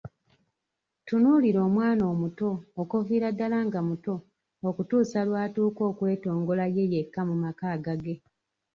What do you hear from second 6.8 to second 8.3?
yekka mu maka agage.